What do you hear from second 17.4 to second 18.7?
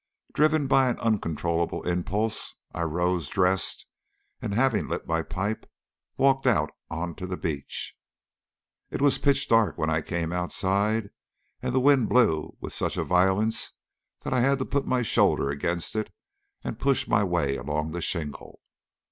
along the shingle.